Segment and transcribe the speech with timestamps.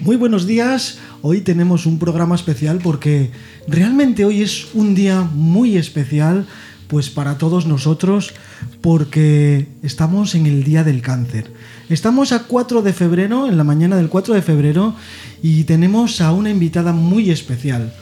[0.00, 0.98] Muy buenos días.
[1.22, 3.30] Hoy tenemos un programa especial porque
[3.66, 6.46] realmente hoy es un día muy especial
[6.86, 8.34] pues para todos nosotros
[8.82, 11.50] porque estamos en el Día del Cáncer.
[11.88, 14.94] Estamos a 4 de febrero, en la mañana del 4 de febrero,
[15.42, 17.92] y tenemos a una invitada muy especial.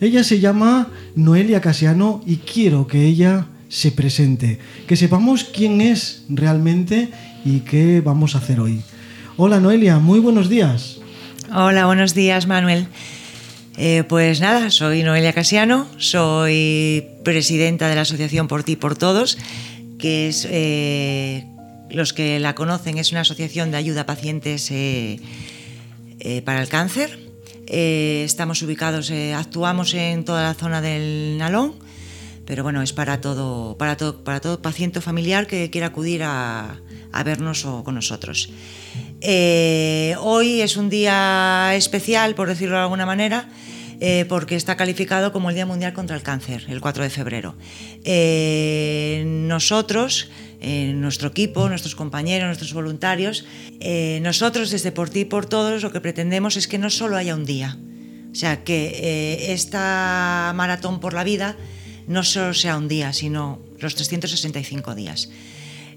[0.00, 6.24] Ella se llama Noelia Casiano y quiero que ella se presente, que sepamos quién es
[6.30, 7.10] realmente
[7.44, 8.80] y qué vamos a hacer hoy.
[9.36, 11.01] Hola Noelia, muy buenos días.
[11.54, 12.86] Hola, buenos días Manuel.
[13.76, 19.36] Eh, pues nada, soy Noelia Casiano, soy presidenta de la Asociación Por Ti por Todos,
[19.98, 21.44] que es, eh,
[21.90, 25.20] los que la conocen, es una asociación de ayuda a pacientes eh,
[26.46, 27.18] para el cáncer.
[27.66, 31.74] estamos ubicados, actuamos en toda la zona del Nalón,
[32.46, 36.80] pero bueno, es para todo, para todo, para todo paciente familiar que quiera acudir a,
[37.12, 38.48] a vernos o con nosotros.
[39.24, 43.48] Eh, hoy es un día especial, por decirlo de alguna manera,
[44.00, 47.54] eh, porque está calificado como el Día Mundial contra el Cáncer, el 4 de febrero.
[48.02, 50.28] Eh, nosotros,
[50.60, 53.44] nuestro equipo, nuestros compañeros, nuestros voluntarios,
[54.20, 57.34] nosotros desde Por Ti y por Todos lo que pretendemos es que no solo haya
[57.34, 57.78] un día,
[58.30, 61.56] o sea, que esta maratón por la vida
[62.06, 65.30] no solo sea un día, sino los 365 días.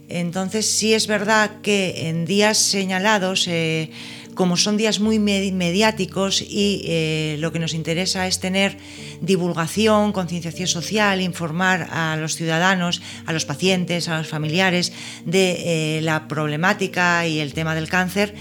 [0.09, 3.89] Entonces sí es verdad que en días señalados, eh,
[4.35, 8.77] como son días muy mediáticos y eh, lo que nos interesa es tener
[9.21, 14.91] divulgación, concienciación social, informar a los ciudadanos, a los pacientes, a los familiares
[15.25, 18.35] de eh, la problemática y el tema del cáncer,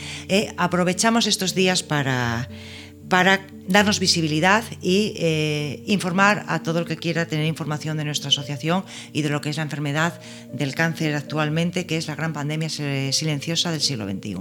[0.56, 2.48] aprovechamos estos días para
[3.08, 8.28] para darnos visibilidad y eh, informar a todo el que quiera tener información de nuestra
[8.28, 10.20] asociación y de lo que es la enfermedad
[10.52, 14.36] del cáncer actualmente, que es la gran pandemia silenciosa del siglo XXI.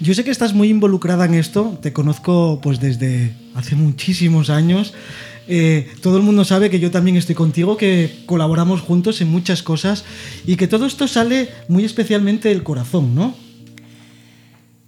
[0.00, 4.92] Yo sé que estás muy involucrada en esto, te conozco pues desde hace muchísimos años.
[5.46, 9.62] Eh, todo el mundo sabe que yo también estoy contigo, que colaboramos juntos en muchas
[9.62, 10.04] cosas
[10.46, 13.43] y que todo esto sale muy especialmente del corazón, ¿no?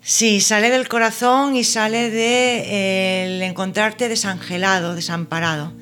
[0.09, 5.73] Sí, sale del corazón y sale de eh, el encontrarte desangelado, desamparado.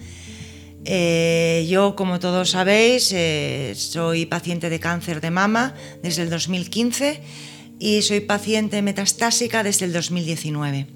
[0.86, 7.20] Eh, yo, como todos sabéis, eh, soy paciente de cáncer de mama desde el 2015
[7.78, 10.86] y soy paciente metastásica desde el 2019.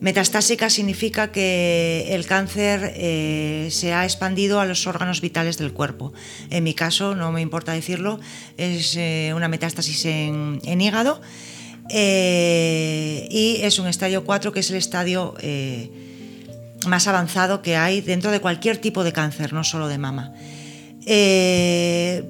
[0.00, 6.14] Metastásica significa que el cáncer se ha expandido a los órganos vitales del cuerpo.
[6.48, 8.18] En mi caso, no me importa decirlo,
[8.56, 8.96] es
[9.34, 11.20] una metástasis en hígado
[11.90, 15.90] eh, y es un estadio 4 que es el estadio eh,
[16.86, 20.32] más avanzado que hay dentro de cualquier tipo de cáncer, no solo de mama.
[21.06, 22.24] Eh,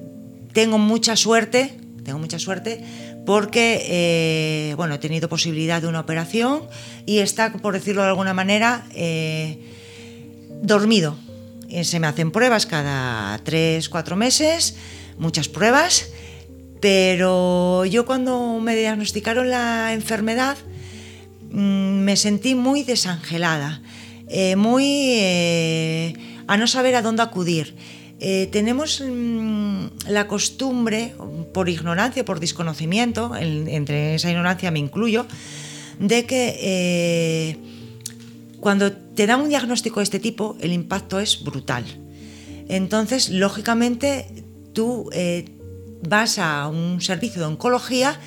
[0.53, 2.83] tengo mucha suerte, tengo mucha suerte
[3.25, 6.63] porque bueno, he tenido posibilidad de una operación
[7.05, 8.85] y está, por decirlo de alguna manera,
[10.61, 11.17] dormido.
[11.83, 14.77] Se me hacen pruebas cada 3, 4 meses,
[15.17, 16.09] muchas pruebas
[16.79, 20.57] pero yo cuando me diagnosticaron la enfermedad
[21.51, 23.81] mm, me sentí muy desangelada,
[24.27, 24.85] eh, muy
[25.19, 26.13] eh,
[26.47, 27.75] a no saber a dónde acudir.
[28.19, 31.13] Eh, tenemos mm, la costumbre,
[31.53, 35.25] por ignorancia, por desconocimiento, entre esa ignorancia me incluyo,
[35.99, 37.57] de que
[38.59, 41.85] cuando te dan un diagnóstico de este tipo, el impacto es brutal.
[42.69, 45.09] Entonces, lógicamente, tú
[46.01, 48.19] vas a un servicio de oncología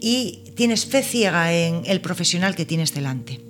[0.00, 3.40] y tienes fe ciega en el profesional que tienes delante.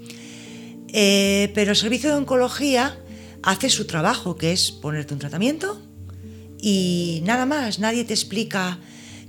[0.93, 2.99] Eh, pero el servicio de oncología
[3.43, 5.81] hace su trabajo, que es ponerte un tratamiento
[6.61, 8.79] y nada más, nadie te explica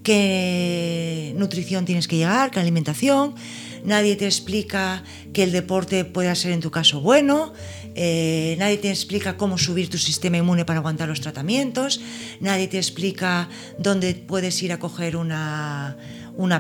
[0.04, 3.36] qué nutrición tienes que llevar, qué alimentación,
[3.84, 7.54] nadie te explica que el deporte puede ser en tu caso bueno,
[7.96, 12.02] eh, nadie te explica cómo subir tu sistema inmune para aguantar los tratamientos,
[12.40, 15.98] nadie te explica dónde puedes ir a coger una,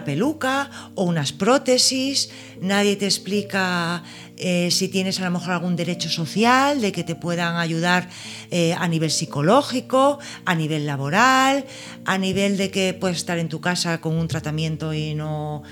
[0.06, 2.30] peluca o unas prótesis,
[2.62, 4.04] nadie te explica
[4.38, 8.10] eh, si tienes a lo mejor algún derecho social de que te puedan ayudar
[8.52, 11.66] eh, a nivel psicológico, a nivel laboral,
[12.06, 15.64] a nivel de que puedes estar en tu casa con un tratamiento y no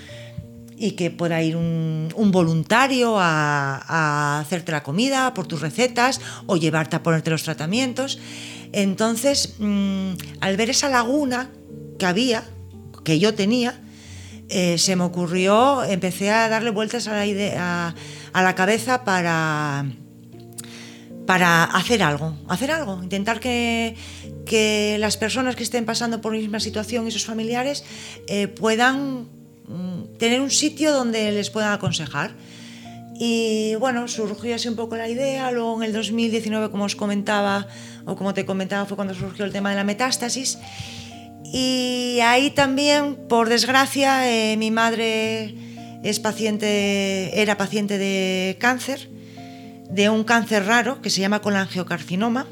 [0.79, 6.95] y que pueda ir un, voluntario a, hacerte la comida por tus recetas o llevarte
[6.95, 8.19] a ponerte los tratamientos.
[8.73, 11.49] Entonces, mm, al ver esa laguna
[11.97, 12.43] que había,
[13.03, 13.81] que yo tenía,
[14.49, 19.85] eh, se me ocurrió, empecé a darle vueltas a la, cabeza para,
[21.25, 23.95] para hacer algo, hacer algo, intentar que,
[24.99, 27.83] las personas que estén pasando por la misma situación y sus familiares
[28.27, 29.36] eh, puedan
[30.17, 32.31] tener un sitio donde les puedan aconsejar.
[33.19, 37.67] Y bueno, surgió así un poco la idea, luego en el 2019, como os comentaba,
[38.05, 40.59] o como te comentaba, fue cuando surgió el tema de la metástasis.
[41.43, 45.55] Y ahí también, por desgracia, eh, mi madre
[46.03, 49.09] es paciente, era paciente de cáncer,
[49.89, 52.45] de un cáncer raro que se llama colangiocarcinoma,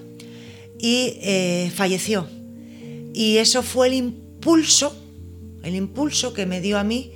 [0.80, 2.28] y eh, falleció.
[3.14, 4.96] Y eso fue el impulso,
[5.66, 7.12] el impulso que me dio a mí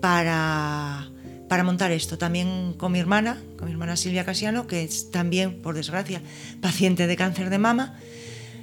[0.00, 1.12] para
[1.52, 2.16] para montar esto.
[2.16, 6.22] También con mi hermana, con mi hermana Silvia Casiano, que es también, por desgracia,
[6.62, 8.00] paciente de cáncer de mama.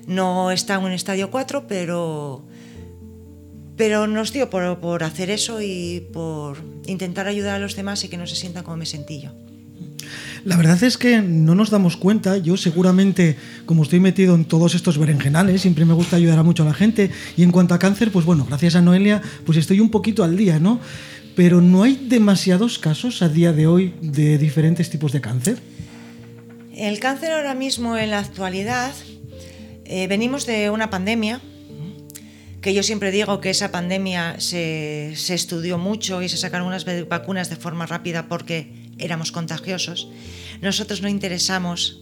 [0.07, 2.47] No está en un estadio 4, pero,
[3.77, 8.09] pero nos dio por, por hacer eso y por intentar ayudar a los demás y
[8.09, 9.33] que no se sientan como me sentí yo.
[10.45, 12.37] La verdad es que no nos damos cuenta.
[12.37, 16.63] Yo seguramente, como estoy metido en todos estos berenjenales, siempre me gusta ayudar a mucho
[16.63, 17.11] a la gente.
[17.37, 20.37] Y en cuanto a cáncer, pues bueno, gracias a Noelia, pues estoy un poquito al
[20.37, 20.79] día, ¿no?
[21.39, 25.57] pero no hay demasiados casos a día de hoy de diferentes tipos de cáncer.
[26.75, 28.93] El cáncer ahora mismo en la actualidad,
[29.85, 31.39] eh, venimos de una pandemia,
[32.61, 36.85] que yo siempre digo que esa pandemia se, se estudió mucho y se sacaron unas
[37.07, 40.07] vacunas de forma rápida porque éramos contagiosos.
[40.61, 42.01] Nosotros no interesamos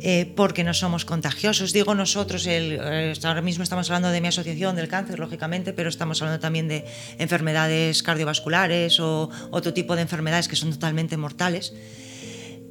[0.00, 1.72] eh, porque no somos contagiosos.
[1.72, 6.20] Digo nosotros, eh, ahora mismo estamos hablando de mi asociación del cáncer, lógicamente, pero estamos
[6.20, 6.84] hablando también de
[7.18, 11.72] enfermedades cardiovasculares o otro tipo de enfermedades que son totalmente mortales.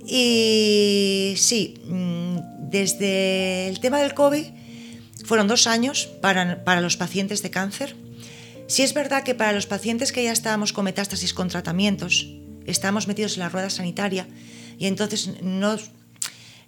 [0.07, 4.45] Y sí, mm, desde el tema del COVID
[5.25, 7.95] fueron dos años para, para los pacientes de cáncer.
[8.67, 12.27] Sí es verdad que para los pacientes que ya estábamos con metástasis con tratamientos,
[12.65, 14.27] estábamos metidos en la rueda sanitaria
[14.77, 15.77] y entonces no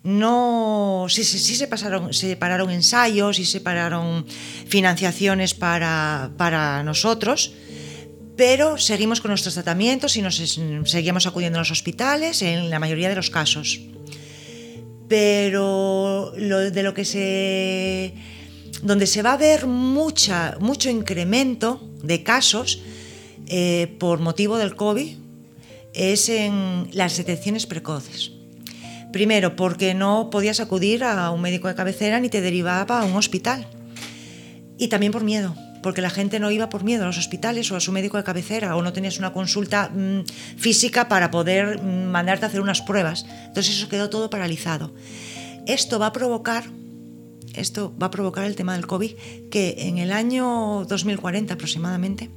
[0.04, 4.26] no sí, sí, sí se, pasaron, se pararon ensayos y se pararon
[4.68, 7.54] financiaciones para, para nosotros,
[8.38, 10.38] pero seguimos con nuestros tratamientos y nos
[10.86, 13.82] seguimos acudiendo a los hospitales en la mayoría de los casos.
[15.10, 18.14] Pero de lo que se
[18.84, 22.82] donde se va a ver mucha, mucho incremento de casos
[23.48, 25.27] eh, por motivo del COVID
[25.98, 28.32] es en las detecciones precoces.
[29.12, 33.16] Primero, porque no podías acudir a un médico de cabecera ni te derivaba a un
[33.16, 33.68] hospital.
[34.78, 37.76] Y también por miedo, porque la gente no iba por miedo a los hospitales o
[37.76, 40.26] a su médico de cabecera o no tenías una consulta mm,
[40.58, 43.26] física para poder mm, mandarte a hacer unas pruebas.
[43.46, 44.94] Entonces eso quedó todo paralizado.
[45.66, 46.66] Esto va a provocar
[47.54, 49.14] esto va a provocar el tema del COVID,
[49.50, 52.30] que en el año 2040 aproximadamente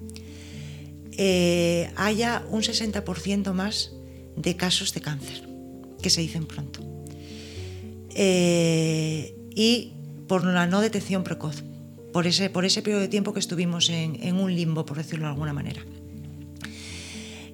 [1.17, 3.93] eh, haya un 60% más
[4.37, 5.49] de casos de cáncer
[6.01, 6.81] que se dicen pronto.
[8.15, 9.93] Eh, y
[10.27, 11.62] por la no detección precoz,
[12.12, 15.27] por ese, por ese periodo de tiempo que estuvimos en, en un limbo, por decirlo
[15.27, 15.85] de alguna manera.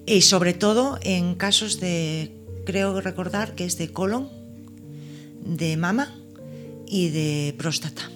[0.05, 2.31] Y sobre todo en casos de,
[2.65, 4.29] creo recordar que es de colon,
[5.43, 6.13] de mama
[6.87, 8.09] y de próstata.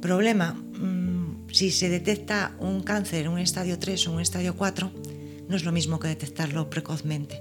[0.00, 1.01] Problema, mm,
[1.52, 4.90] si se detecta un cáncer en un estadio 3 o un estadio 4,
[5.48, 7.40] no es lo mismo que detectarlo precozmente.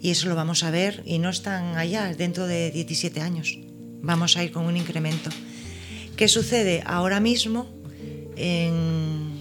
[0.00, 3.58] Y eso lo vamos a ver y no están allá, dentro de 17 años.
[4.00, 5.30] Vamos a ir con un incremento.
[6.16, 7.66] ¿Qué sucede ahora mismo
[8.36, 9.36] en,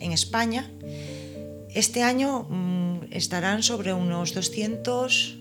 [0.00, 0.70] España?
[1.74, 5.36] Este año mmm, estarán sobre unos 200,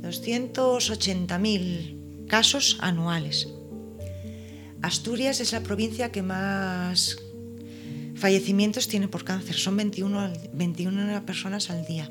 [0.00, 3.48] 280.000 casos anuales.
[4.82, 7.16] Asturias es la provincia que más
[8.16, 12.10] fallecimientos tiene por cáncer, son 21, 21 personas al día.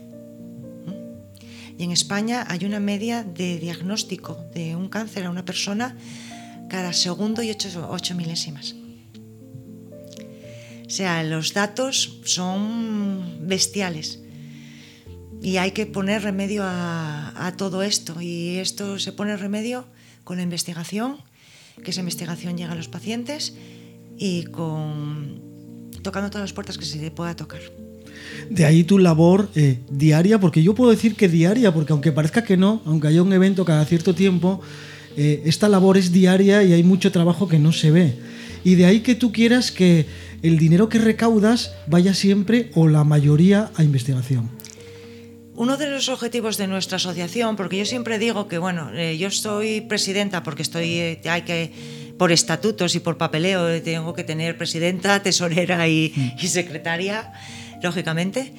[1.77, 5.97] Y en España hay una media de diagnóstico de un cáncer a una persona
[6.69, 8.75] cada segundo y 8, milésimas.
[10.85, 14.19] O sea, los datos son bestiales
[15.41, 18.21] y hay que poner remedio a, a, todo esto.
[18.21, 19.87] Y esto se pone remedio
[20.23, 21.17] con la investigación,
[21.83, 23.53] que esa investigación llega a los pacientes
[24.17, 25.41] y con
[26.03, 27.61] tocando todas las puertas que se pueda tocar.
[28.50, 32.43] De ahí tu labor eh, diaria, porque yo puedo decir que diaria, porque aunque parezca
[32.43, 34.61] que no, aunque haya un evento cada cierto tiempo,
[35.17, 38.15] eh, esta labor es diaria y hay mucho trabajo que no se ve.
[38.63, 40.05] Y de ahí que tú quieras que
[40.41, 44.50] el dinero que recaudas vaya siempre o la mayoría a investigación.
[45.62, 49.30] Uno de los objetivos de nuestra asociación, porque yo siempre digo que, bueno, eh, yo
[49.30, 51.72] soy presidenta porque estoy, hay que
[52.18, 57.32] por estatutos y por papeleo eh, tengo que tener presidenta, tesorera y, y secretaria,
[57.84, 58.56] lógicamente.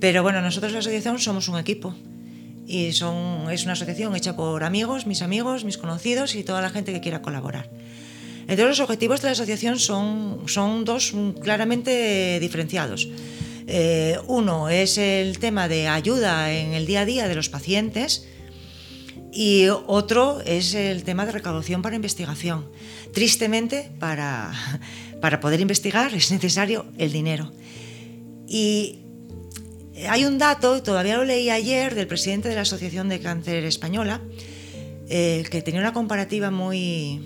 [0.00, 1.94] Pero bueno, nosotros la asociación somos un equipo
[2.66, 6.70] y son, es una asociación hecha por amigos, mis amigos, mis conocidos y toda la
[6.70, 7.68] gente que quiera colaborar.
[8.48, 13.10] Entonces los objetivos de la asociación son, son dos claramente diferenciados.
[13.66, 18.28] Eh, uno es el tema de ayuda en el día a día de los pacientes
[19.32, 22.70] y otro es el tema de recaudación para investigación.
[23.12, 24.52] Tristemente, para,
[25.20, 27.52] para poder investigar es necesario el dinero.
[28.48, 29.00] Y
[30.08, 34.20] hay un dato, todavía lo leí ayer, del presidente de la Asociación de Cáncer Española,
[35.08, 37.20] eh, que tenía una comparativa muy,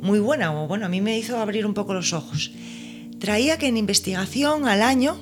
[0.00, 2.52] muy buena, o bueno, a mí me hizo abrir un poco los ojos.
[3.18, 5.18] Traía que en investigación al año,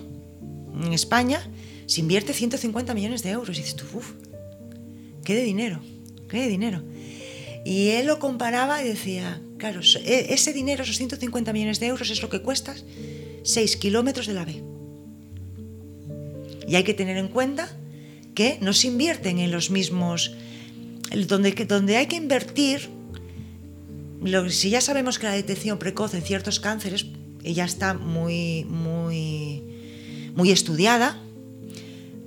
[0.85, 1.41] en España,
[1.87, 3.57] se invierte 150 millones de euros.
[3.57, 4.13] Y dices tú, uff,
[5.25, 5.81] qué de dinero,
[6.29, 6.83] qué de dinero.
[7.65, 12.11] Y él lo comparaba y decía, claro, e, ese dinero, esos 150 millones de euros,
[12.11, 12.75] es lo que cuesta
[13.43, 14.63] 6 kilómetros de la B.
[16.69, 17.69] Y hay que tener en cuenta
[18.35, 20.37] que no se invierten en los mismos...
[21.29, 22.91] Donde, donde hay que invertir,
[24.49, 27.07] si ya sabemos que la detección precoz en ciertos cánceres
[27.55, 29.63] ya está muy, muy,
[30.35, 31.21] muy estudiada,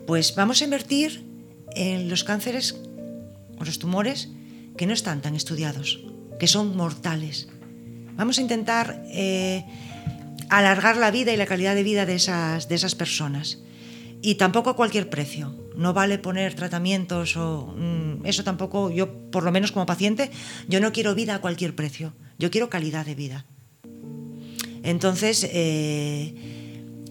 [0.08, 1.24] pues vamos a invertir
[1.76, 2.76] en los cánceres
[3.60, 4.30] o los tumores
[4.78, 6.00] que no están tan estudiados,
[6.40, 7.50] que son mortales.
[8.16, 9.66] Vamos a intentar eh,
[10.50, 13.60] alargar la vida y la calidad de vida de esas, de esas personas.
[14.22, 15.56] Y tampoco a cualquier precio.
[15.76, 20.32] No vale poner tratamientos o mm, eso tampoco, yo por lo menos como paciente,
[20.68, 22.14] yo no quiero vida a cualquier precio.
[22.38, 23.46] Yo quiero calidad de vida.
[24.84, 26.34] Entonces, eh,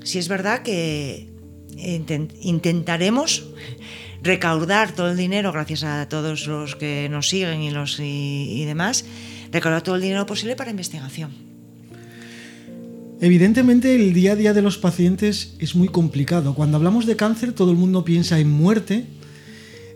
[0.03, 1.29] si es verdad que
[1.77, 3.47] intentaremos
[4.23, 9.05] recaudar todo el dinero gracias a todos los que nos siguen y, los, y demás,
[9.53, 11.49] recaudar todo el dinero posible para investigación.
[13.21, 16.55] Evidentemente el día a día de los pacientes es muy complicado.
[16.55, 19.07] Cuando hablamos de cáncer todo el mundo piensa en muerte.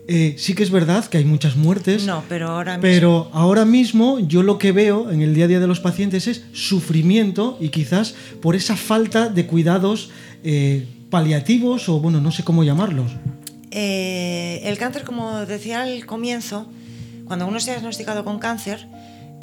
[0.07, 2.05] Eh, sí que es verdad que hay muchas muertes.
[2.05, 2.81] No, pero ahora mismo.
[2.81, 6.27] Pero ahora mismo yo lo que veo en el día a día de los pacientes
[6.27, 10.09] es sufrimiento y quizás por esa falta de cuidados
[10.43, 13.11] eh, paliativos o bueno, no sé cómo llamarlos.
[13.71, 16.67] Eh, el cáncer, como decía al comienzo,
[17.25, 18.87] cuando uno se ha diagnosticado con cáncer,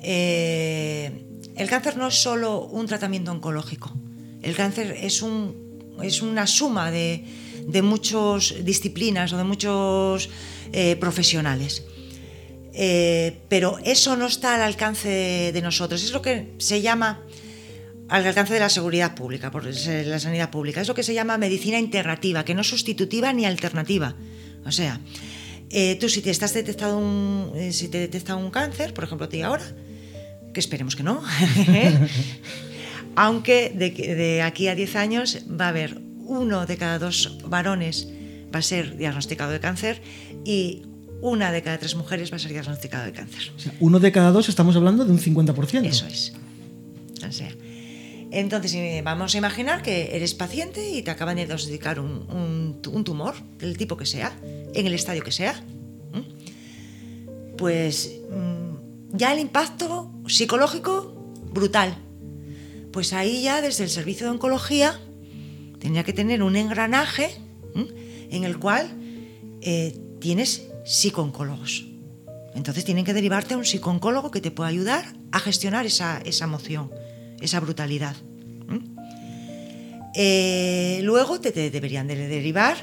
[0.02, 3.92] el cáncer no es solo un tratamiento oncológico.
[4.42, 7.24] El cáncer es, un, es una suma de,
[7.66, 10.30] de muchas disciplinas o de muchos
[10.72, 11.84] eh, profesionales.
[12.72, 16.02] Eh, pero eso no está al alcance de nosotros.
[16.02, 17.22] Es lo que se llama
[18.08, 20.80] al alcance de la seguridad pública, por la sanidad pública.
[20.80, 24.16] Es lo que se llama medicina integrativa, que no es sustitutiva ni alternativa.
[24.64, 25.00] O sea,
[25.70, 29.28] eh, tú si te estás detectado un, si te detecta un cáncer, por ejemplo, a
[29.28, 29.64] ti ahora,
[30.52, 31.22] que esperemos que no,
[33.16, 38.08] aunque de, aquí a 10 años va a haber uno de cada dos varones
[38.54, 40.00] va a ser diagnosticado de cáncer
[40.44, 40.82] y
[41.20, 43.52] una de cada tres mujeres va a ser diagnosticado de cáncer.
[43.80, 45.84] uno de cada dos estamos hablando de un 50%.
[45.84, 46.32] Eso es.
[48.30, 53.76] entonces vamos a imaginar que eres paciente y te acaban de diagnosticar un, tumor, del
[53.76, 54.32] tipo que sea,
[54.72, 55.60] en el estadio que sea.
[57.58, 61.12] Pues mm, ya el impacto psicológico
[61.52, 61.96] brutal.
[62.92, 64.98] Pues ahí ya desde el servicio de oncología
[65.80, 67.30] tendría que tener un engranaje
[68.30, 68.88] en el cual
[69.60, 71.86] eh, tienes psicooncólogos.
[72.54, 76.90] Entonces tienen que derivarte a un psicooncólogo que te pueda ayudar a gestionar esa, emoción,
[77.40, 78.16] esa brutalidad.
[80.14, 82.76] Eh, luego te, te, deberían de derivar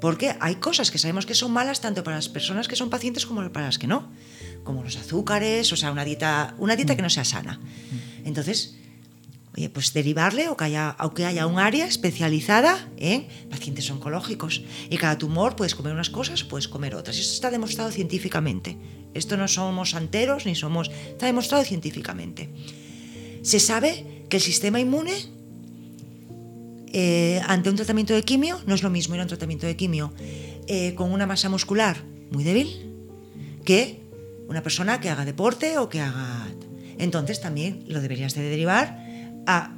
[0.00, 3.26] porque hay cosas que sabemos que son malas tanto para las personas que son pacientes
[3.26, 4.08] como para las que no
[4.68, 7.58] como los azúcares, o sea, una dieta, una dieta que no sea sana.
[8.26, 8.76] Entonces,
[9.66, 14.62] pues derivarle o que haya, aunque haya un área especializada en pacientes oncológicos.
[14.88, 17.18] Y cada tumor puedes comer unas cosas, puedes comer otras.
[17.18, 18.76] Esto está demostrado científicamente.
[19.14, 20.90] Esto no somos santeros ni somos...
[20.90, 22.50] Está demostrado científicamente.
[23.42, 25.14] Se sabe que el sistema inmune
[26.92, 29.76] eh, ante un tratamiento de quimio no es lo mismo ir a un tratamiento de
[29.76, 30.12] quimio
[30.68, 32.92] eh, con una masa muscular muy débil
[33.64, 34.00] que
[34.46, 36.46] una persona que haga deporte o que haga...
[36.98, 39.07] Entonces también lo deberías de derivar
[39.48, 39.72] a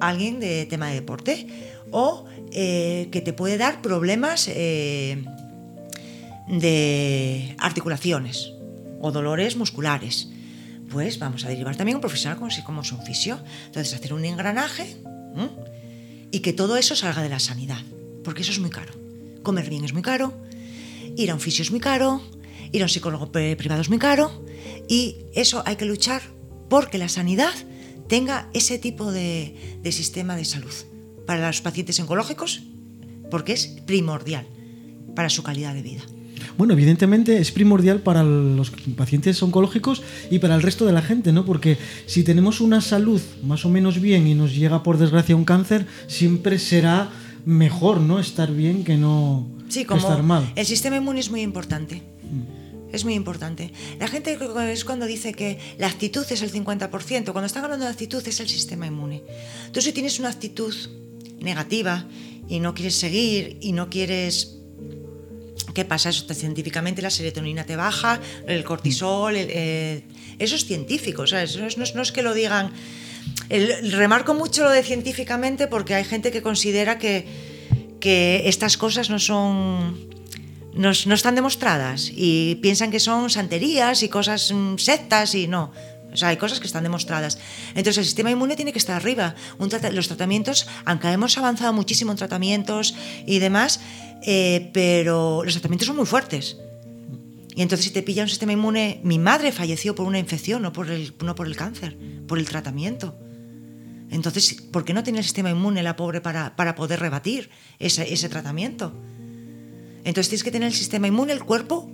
[0.00, 1.46] alguien de tema de deporte
[1.92, 5.22] o eh, que te puede dar problemas eh,
[6.48, 8.52] de articulaciones
[9.00, 10.28] o dolores musculares.
[10.90, 13.38] Pues vamos a derivar también a un profesional como como un fisio.
[13.66, 14.96] Entonces hacer un engranaje
[16.32, 17.82] y que todo eso salga de la sanidad,
[18.24, 18.92] porque eso es muy caro.
[19.44, 20.32] Comer bien es muy caro,
[21.16, 22.20] ir a un fisio es muy caro,
[22.72, 24.44] Ir a un psicólogo privado es muy caro
[24.88, 26.22] y eso hay que luchar
[26.68, 27.52] porque la sanidad
[28.10, 29.54] tenga ese tipo de,
[29.92, 30.74] sistema de salud
[31.26, 32.62] para los pacientes oncológicos,
[33.30, 34.46] porque es primordial
[35.14, 36.02] para su calidad de vida.
[36.58, 41.32] Bueno, evidentemente es primordial para los pacientes oncológicos y para el resto de la gente,
[41.32, 41.44] ¿no?
[41.44, 45.44] Porque si tenemos una salud más o menos bien y nos llega por desgracia un
[45.44, 47.10] cáncer, siempre será
[47.44, 48.18] mejor, ¿no?
[48.18, 50.52] Estar bien que no Sí, como estar mal.
[50.56, 52.02] el sistema inmune es muy importante.
[52.92, 53.72] Es muy importante.
[53.98, 54.36] La gente
[54.72, 57.32] es cuando dice que la actitud es el 50%.
[57.32, 59.22] Cuando están hablando de actitud es el sistema inmune.
[59.72, 60.74] Tú si tienes una actitud
[61.40, 62.06] negativa
[62.48, 64.56] y no quieres seguir y no quieres...
[65.74, 66.08] ¿Qué pasa?
[66.08, 70.02] Eso te- científicamente la serotonina te baja, el cortisol, eh,
[70.40, 71.24] eso es científico.
[71.30, 72.72] No es, no es- que lo digan...
[73.48, 77.24] El- remarco mucho lo de científicamente porque hay gente que considera que
[78.46, 80.08] estas cosas no son
[80.80, 85.72] no, están demostradas y piensan que son santerías y cosas mm, sectas y no.
[86.10, 87.38] O sea, hay cosas que están demostradas.
[87.68, 89.34] Entonces el sistema inmune tiene que estar arriba.
[89.58, 92.94] Un los tratamientos, aunque hemos avanzado muchísimo en tratamientos
[93.26, 93.80] y demás,
[94.22, 96.56] eh, pero los tratamientos son muy fuertes.
[97.54, 100.72] Y entonces si te pilla un sistema inmune, mi madre falleció por una infección, no
[100.72, 101.96] por el, no por el cáncer,
[102.26, 103.18] por el tratamiento.
[104.10, 108.28] Entonces, ¿por qué no tiene el sistema inmune la pobre para, para poder rebatir ese
[108.28, 108.92] tratamiento?
[110.04, 111.90] Entonces tienes que tener el sistema inmune, el cuerpo,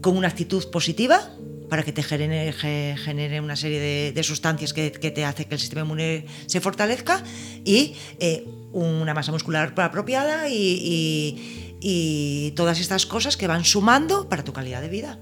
[0.00, 1.30] con una actitud positiva
[1.68, 5.60] para que te genere, ge- genere una serie de, sustancias que, te hace que el
[5.60, 7.22] sistema inmune se fortalezca
[7.64, 14.52] y eh, una masa muscular apropiada y todas estas cosas que van sumando para tu
[14.52, 15.18] calidad de vida.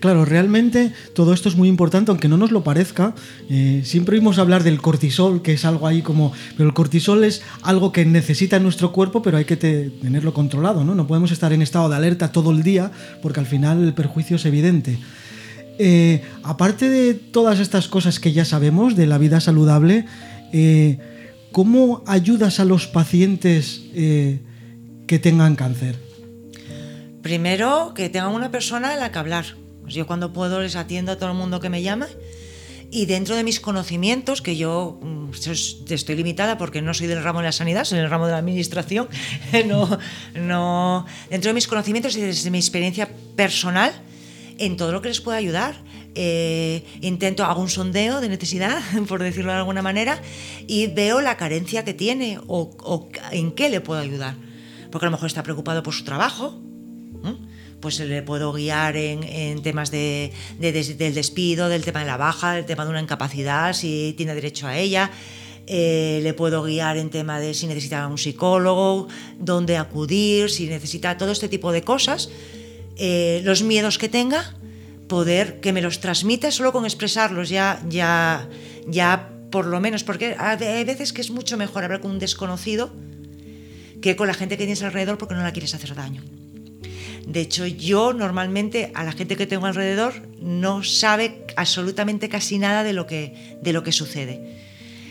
[0.00, 3.14] Claro, realmente todo esto es muy importante, aunque no nos lo parezca.
[3.48, 6.32] Eh, siempre oímos hablar del cortisol, que es algo ahí como...
[6.56, 10.84] Pero el cortisol es algo que necesita nuestro cuerpo, pero hay que te- tenerlo controlado,
[10.84, 10.94] ¿no?
[10.94, 12.90] No podemos estar en estado de alerta todo el día,
[13.22, 14.98] porque al final el perjuicio es evidente.
[15.78, 20.06] Eh, aparte de todas estas cosas que ya sabemos de la vida saludable,
[20.52, 20.98] eh,
[21.50, 25.96] ¿cómo ayudas a los pacientes que tengan cáncer?
[27.22, 29.46] Primero, que tengan una persona en la que hablar.
[29.84, 32.08] Pues yo cuando puedo les atiendo a todo el mundo que me llama
[32.90, 35.30] y dentro de mis conocimientos, que yo mm,
[35.90, 38.38] estoy limitada porque no soy del ramo de la sanidad, soy del ramo de la
[38.38, 39.08] administración,
[39.66, 39.98] no,
[40.34, 43.92] no, dentro de mis conocimientos y desde mi experiencia personal,
[44.58, 45.74] en todo lo que les pueda ayudar.
[46.14, 50.22] Eh, intento, hago un sondeo de necesidad, por decirlo de alguna manera,
[50.68, 54.36] y veo la carencia que tiene o, o en qué le puedo ayudar.
[54.92, 56.60] Porque a lo mejor está preocupado por su trabajo,
[57.24, 57.53] ¿m?
[57.84, 62.64] Pues le puedo guiar en, temas de, del despido, del tema de la baja, del
[62.64, 65.10] tema de una incapacidad, si tiene derecho a ella.
[65.66, 71.18] Eh, le puedo guiar en tema de si necesita un psicólogo, dónde acudir, si necesita
[71.18, 72.30] todo este tipo de cosas.
[72.96, 74.54] Eh, los miedos que tenga,
[75.06, 78.48] poder que me los transmita solo con expresarlos, ya, ya,
[78.88, 82.90] ya por lo menos, porque hay veces que es mucho mejor hablar con un desconocido
[84.00, 86.22] que con la gente que tienes alrededor porque no la quieres hacer daño.
[87.26, 92.84] De hecho, yo normalmente a la gente que tengo alrededor no sabe absolutamente casi nada
[92.84, 94.60] de lo que, de lo que sucede.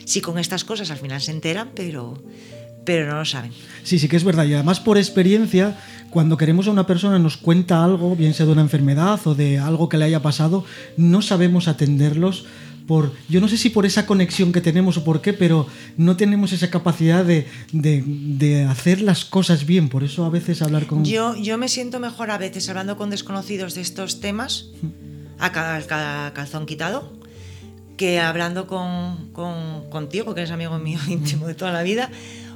[0.05, 2.21] Sí, con estas cosas al final se enteran, pero,
[2.85, 3.51] pero no lo saben.
[3.83, 4.45] Sí, sí que es verdad.
[4.45, 5.77] Y además por experiencia,
[6.09, 9.57] cuando queremos a una persona nos cuenta algo, bien sea de una enfermedad o de
[9.57, 10.65] algo que le haya pasado,
[10.97, 12.45] no sabemos atenderlos
[12.87, 15.67] por, yo no sé si por esa conexión que tenemos o por qué, pero
[15.97, 19.89] no tenemos esa capacidad de, de- de hacer las cosas bien.
[19.89, 21.05] Por eso a veces hablar con...
[21.05, 24.67] Yo, yo me siento mejor a veces hablando con desconocidos de estos temas,
[25.39, 27.13] a ca- ca- calzón quitado,
[27.97, 32.09] que hablando con, con- contigo, que eres amigo mío íntimo de toda la vida,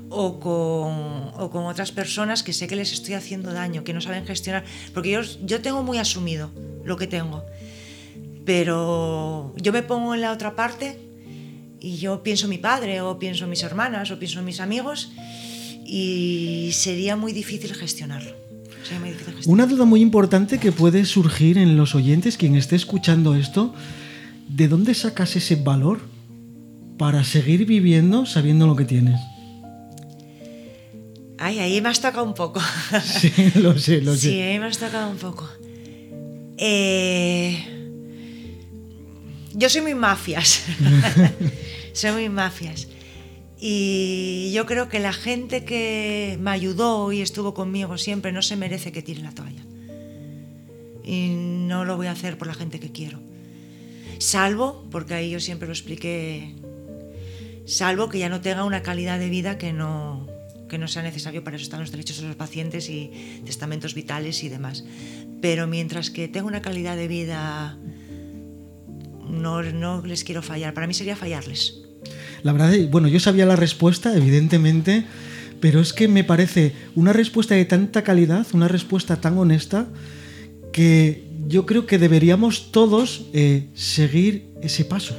[0.09, 4.01] o con, o con otras personas que sé que les estoy haciendo daño, que no
[4.01, 4.63] saben gestionar.
[4.93, 6.49] Porque yo, yo tengo muy asumido
[6.85, 7.43] lo que tengo,
[8.47, 10.97] pero yo me pongo en la otra parte
[11.81, 14.61] y yo pienso en mi padre, o pienso en mis hermanas, o pienso en mis
[14.61, 15.11] amigos,
[15.85, 18.31] y sería muy difícil gestionarlo.
[18.83, 19.51] Sería muy difícil gestionarlo.
[19.51, 23.73] Una duda muy importante que puede surgir en los oyentes, quien esté escuchando esto,
[24.47, 25.99] ¿de dónde sacas ese valor
[26.97, 29.19] para seguir viviendo sabiendo lo que tienes?
[31.37, 32.61] Ay, ahí me has tocado un poco.
[33.03, 34.43] Sí, lo sé, lo sí, sé.
[34.43, 35.49] ahí me has tocado un poco.
[36.57, 37.76] Eh,
[39.57, 40.63] yo soy muy mafias.
[41.93, 42.87] soy muy mafias.
[43.59, 48.55] Y yo creo que la gente que me ayudó y estuvo conmigo siempre no se
[48.55, 49.63] merece que tire la toalla.
[51.03, 53.19] Y no lo voy a hacer por la gente que quiero.
[54.19, 56.53] Salvo, porque ahí yo siempre lo expliqué,
[57.65, 60.27] salvo que ya no tenga una calidad de vida que no,
[60.69, 64.43] que no sea necesario, para eso están los derechos de los pacientes y testamentos vitales
[64.43, 64.85] y demás.
[65.41, 67.77] Pero mientras que tenga una calidad de vida,
[69.29, 70.73] no, no les quiero fallar.
[70.73, 71.81] Para mí sería fallarles.
[72.43, 75.05] La verdad, bueno, yo sabía la respuesta, evidentemente,
[75.59, 79.87] pero es que me parece una respuesta de tanta calidad, una respuesta tan honesta,
[80.71, 85.15] que yo creo que deberíamos todos eh, seguir ese paso.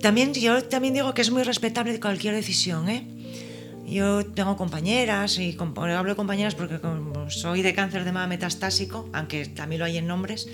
[0.00, 3.06] también, yo también digo que es muy respetable cualquier decisión, ¿eh?
[3.86, 6.78] Yo tengo compañeras y hablo de compañeras porque
[7.28, 10.48] soy de cáncer de mama metastásico, aunque también lo hay en nombres,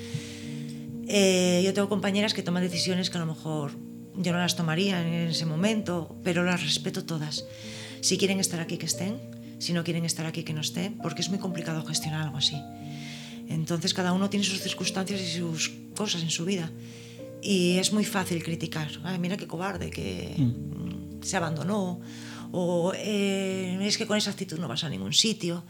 [1.09, 3.73] eh, yo tengo compañeras que toman decisiones que a lo mejor
[4.17, 7.45] yo no las tomaría en ese momento, pero las respeto todas.
[8.01, 9.21] Si quieren estar aquí, que estén.
[9.59, 12.57] Si no quieren estar aquí, que no estén, porque es muy complicado gestionar algo así.
[13.49, 16.71] Entonces cada uno tiene sus circunstancias y sus cosas en su vida.
[17.43, 18.89] Y es muy fácil criticar.
[19.05, 21.23] Ay, mira qué cobarde, que mm.
[21.23, 22.01] se abandonó.
[22.53, 25.65] O eh, es que con esa actitud no vas a ningún sitio.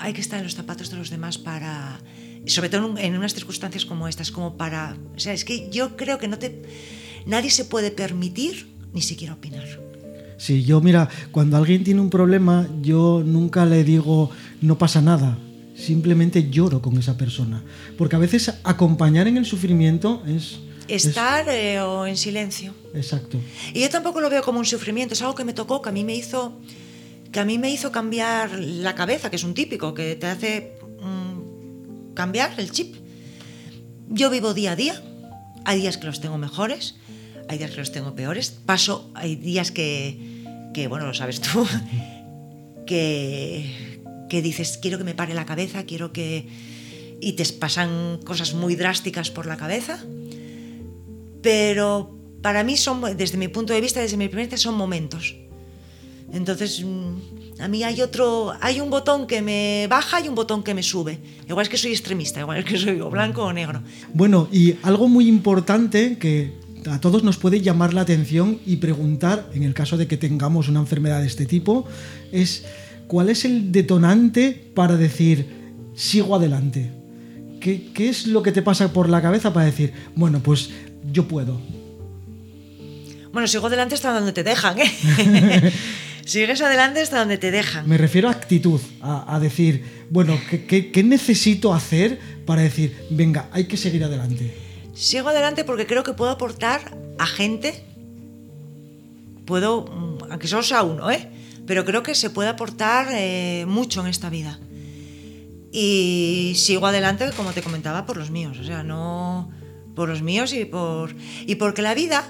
[0.00, 2.00] hay que estar en los zapatos de los demás para...
[2.46, 4.96] Sobre todo en unas circunstancias como estas, como para...
[5.16, 6.62] O sea, es que yo creo que no te
[7.26, 9.64] nadie se puede permitir ni siquiera opinar.
[10.36, 14.30] Sí, yo mira, cuando alguien tiene un problema, yo nunca le digo
[14.60, 15.38] no pasa nada,
[15.76, 17.62] simplemente lloro con esa persona,
[17.96, 20.58] porque a veces acompañar en el sufrimiento es...
[20.86, 22.74] Estar eh, o en silencio.
[22.92, 23.38] Exacto.
[23.72, 25.92] Y yo tampoco lo veo como un sufrimiento, es algo que me tocó, que a
[25.92, 26.60] mí me hizo,
[27.32, 30.74] que a mí me hizo cambiar la cabeza, que es un típico, que te hace
[32.14, 32.96] cambiar el chip.
[34.08, 35.02] Yo vivo día a día,
[35.64, 36.96] hay días que los tengo mejores,
[37.48, 38.50] hay días que los tengo peores.
[38.50, 41.66] Paso, hay días que, que bueno, lo sabes tú,
[42.86, 46.48] que, que dices, quiero que me pare la cabeza, quiero que...
[47.20, 49.98] y te pasan cosas muy drásticas por la cabeza.
[51.42, 55.36] Pero para mí son, desde mi punto de vista, desde mi experiencia, son momentos.
[56.34, 60.64] Entonces, mm, a mí hay otro, hay un botón que me baja y un botón
[60.64, 61.20] que me sube.
[61.48, 63.82] Igual es que soy extremista, igual es que soy o blanco o negro.
[64.12, 66.52] Bueno, y algo muy importante que
[66.90, 70.68] a todos nos puede llamar la atención y preguntar, en el caso de que tengamos
[70.68, 71.86] una enfermedad de este tipo,
[72.32, 72.64] es
[73.06, 75.46] cuál es el detonante para decir,
[75.94, 76.90] sigo adelante.
[77.60, 80.70] ¿Qué, es lo que te pasa por la cabeza para decir, bueno, pues
[81.10, 81.60] yo puedo?
[83.32, 85.72] Bueno, sigo adelante hasta donde te dejan, ¿eh?
[86.24, 87.88] Sigues adelante hasta donde te dejan.
[87.88, 93.76] Me refiero a actitud, a, decir, bueno, ¿qué necesito hacer para decir, venga, hay que
[93.76, 94.54] seguir adelante?
[94.94, 97.84] Sigo adelante porque creo que puedo aportar a gente.
[99.44, 101.28] Puedo, mm, aunque solo sea uno, ¿eh?
[101.66, 104.58] Pero creo que se puede aportar eh, mucho en esta vida.
[105.72, 108.58] Y sigo adelante, como te comentaba, por los míos.
[108.60, 109.50] O sea, no
[109.96, 111.14] por los míos y por.
[111.46, 112.24] Y porque la vida.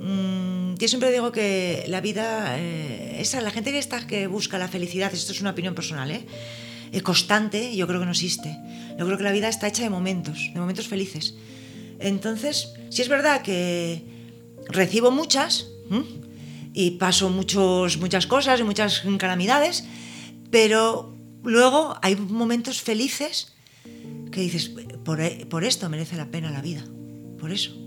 [0.00, 2.58] Mm, yo siempre digo que la vida.
[2.58, 6.10] Eh, esa, la gente que está que busca la felicidad, esto es una opinión personal,
[6.10, 6.26] ¿eh?
[7.02, 8.56] constante, yo creo que no existe.
[8.98, 11.34] Yo creo que la vida está hecha de momentos, de momentos felices.
[11.98, 14.02] Entonces, sí es verdad que
[14.68, 15.68] recibo muchas
[16.72, 19.84] y paso muchos, muchas cosas y muchas calamidades,
[20.50, 23.54] pero luego hay momentos felices
[24.32, 24.70] que dices,
[25.04, 26.84] por, por esto merece la pena la vida,
[27.38, 27.85] por eso.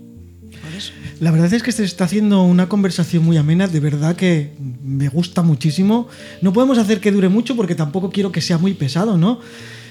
[1.20, 5.08] La verdad es que se está haciendo una conversación muy amena, de verdad que me
[5.08, 6.08] gusta muchísimo.
[6.42, 9.40] No podemos hacer que dure mucho porque tampoco quiero que sea muy pesado, ¿no?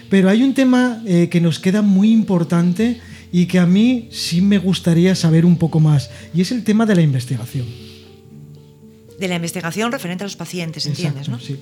[0.09, 2.99] Pero hay un tema eh, que nos queda muy importante
[3.31, 6.85] y que a mí sí me gustaría saber un poco más, y es el tema
[6.85, 7.65] de la investigación.
[9.19, 11.29] De la investigación referente a los pacientes, ¿entiendes?
[11.29, 11.39] ¿no?
[11.39, 11.59] Sí.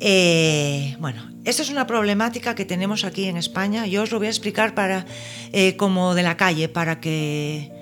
[0.00, 3.86] Eh, bueno, esto es una problemática que tenemos aquí en España.
[3.86, 5.06] Yo os lo voy a explicar para,
[5.52, 7.72] eh, como de la calle, para que,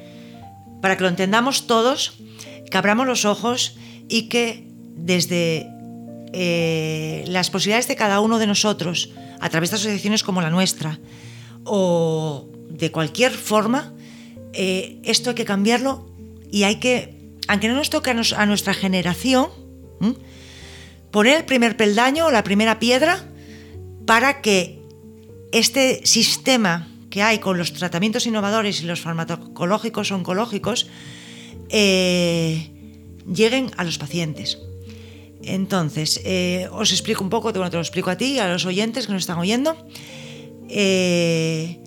[0.81, 2.19] para que lo entendamos todos,
[2.71, 3.77] que abramos los ojos
[4.09, 5.69] y que desde
[6.33, 10.99] eh, las posibilidades de cada uno de nosotros, a través de asociaciones como la nuestra,
[11.65, 13.93] o de cualquier forma,
[14.53, 16.09] esto hay que cambiarlo
[16.51, 17.15] y hay que,
[17.47, 19.49] aunque no nos toque a, nuestra generación,
[21.11, 23.25] poner el primer peldaño o la primera piedra
[24.07, 24.83] para que
[25.53, 30.87] este sistema que hay con los tratamientos innovadores y los farmacológicos oncológicos
[31.69, 32.71] eh,
[33.27, 34.59] lleguen a los pacientes.
[35.43, 39.13] Entonces, eh, os explico un poco, te lo explico a ti a los oyentes que
[39.13, 39.77] nos están oyendo.
[40.69, 41.79] Eh,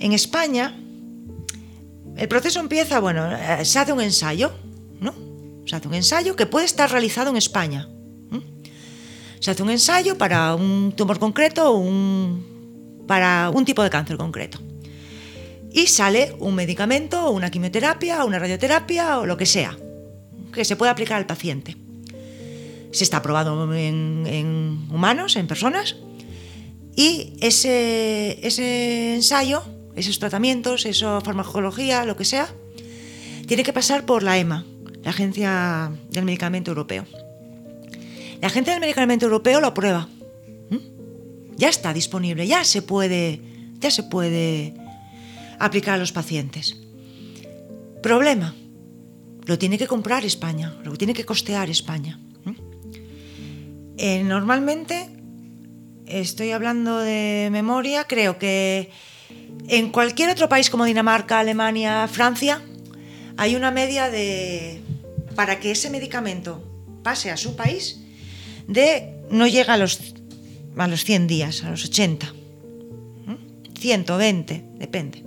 [0.00, 0.76] en España,
[2.16, 3.30] el proceso empieza, bueno,
[3.62, 4.52] se hace un ensayo,
[5.00, 5.14] ¿no?
[5.66, 7.88] Se hace un ensayo que puede estar realizado en España.
[9.42, 14.60] Se hace un ensayo para un tumor concreto, un, para un tipo de cáncer concreto.
[15.72, 19.76] Y sale un medicamento, una quimioterapia, una radioterapia o lo que sea,
[20.52, 21.76] que se puede aplicar al paciente.
[22.92, 25.96] Se está probado en humanos, en personas,
[26.94, 29.64] y ese, ese ensayo,
[29.96, 32.46] esos tratamientos, esa farmacología, lo que sea,
[33.48, 34.64] tiene que pasar por la EMA,
[35.02, 37.06] la Agencia del Medicamento Europeo.
[38.42, 40.08] La Agencia del Medicamento Europeo lo aprueba.
[41.56, 43.40] Ya está disponible, ya se puede,
[43.78, 44.74] ya se puede
[45.60, 46.76] aplicar a los pacientes.
[48.02, 48.52] Problema.
[49.46, 52.18] Lo tiene que comprar España, lo tiene que costear España.
[53.96, 55.08] Eh, normalmente,
[56.06, 58.90] estoy hablando de memoria, creo que
[59.68, 62.60] en cualquier otro país como Dinamarca, Alemania, Francia,
[63.36, 64.82] hay una media de,
[65.36, 66.60] para que ese medicamento
[67.04, 68.01] pase a su país,
[68.66, 70.14] de no llega a los,
[70.76, 72.34] a los 100 días, a los 80.
[73.78, 75.24] 120, depende.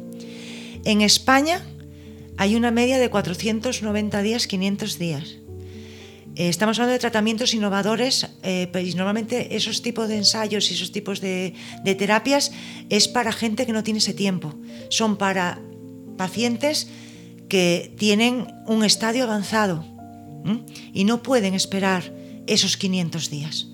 [0.85, 1.61] En España
[2.37, 5.35] hay una media de 490 días, 500 días.
[6.35, 10.91] Eh, estamos hablando de tratamientos innovadores, eh, pues normalmente esos tipos de ensayos y esos
[10.91, 12.51] tipos de, terapias
[12.89, 14.53] es para gente que no tiene ese tiempo.
[14.89, 15.61] Son para
[16.17, 16.87] pacientes
[17.47, 19.85] que tienen un estadio avanzado
[20.93, 22.11] y no pueden esperar
[22.47, 23.67] esos 500 días,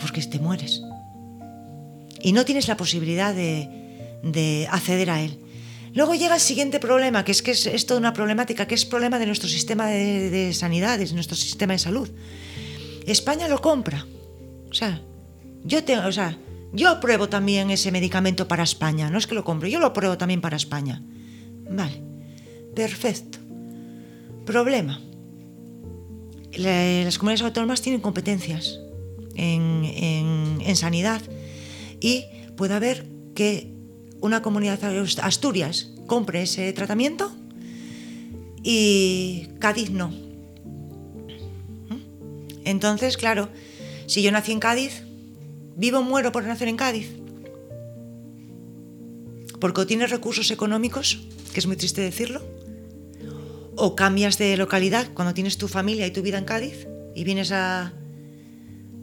[0.00, 0.82] porque te mueres.
[2.22, 5.38] Y no tienes la posibilidad de acceder a él.
[5.94, 9.18] Luego llega el siguiente problema, que es que es, toda una problemática, que es problema
[9.18, 12.08] de nuestro sistema de, de sanidad, de nuestro sistema de salud.
[13.06, 14.06] España lo compra.
[14.70, 15.02] O sea,
[15.64, 16.38] yo tengo, o sea,
[16.72, 19.10] yo apruebo también ese medicamento para España.
[19.10, 21.02] No es que lo compre, yo lo apruebo también para España.
[21.70, 22.02] Vale,
[22.74, 23.38] perfecto.
[24.44, 25.00] Problema.
[26.56, 28.80] Las comunidades autónomas tienen competencias
[29.34, 31.22] en, sanidad
[32.00, 33.72] y puede haber que
[34.20, 34.78] una comunidad
[35.22, 37.32] Asturias compre ese tratamiento
[38.62, 40.08] y Cádiz no.
[41.88, 42.02] ¿Mm?
[42.64, 43.48] Entonces, claro,
[44.06, 45.04] si yo nací en Cádiz,
[45.76, 47.10] vivo muero por nacer en Cádiz.
[49.60, 51.18] Porque o tienes recursos económicos,
[51.52, 52.42] que es muy triste decirlo,
[53.78, 57.52] o cambias de localidad cuando tienes tu familia y tu vida en Cádiz y vienes
[57.52, 57.92] a,